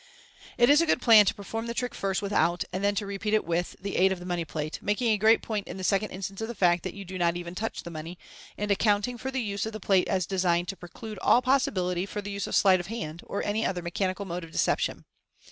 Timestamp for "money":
4.25-4.43, 7.91-8.17